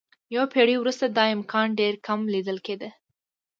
یوه 0.35 0.47
پېړۍ 0.53 0.75
وروسته 0.79 1.05
دا 1.07 1.25
امکان 1.35 1.67
ډېر 1.79 1.93
کم 2.05 2.19
لیدل 2.33 2.57
کېده. 2.65 2.89